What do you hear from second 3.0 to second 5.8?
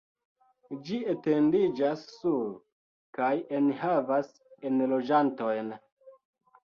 kaj enhavas enloĝantojn.